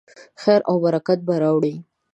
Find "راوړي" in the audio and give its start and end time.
1.43-1.73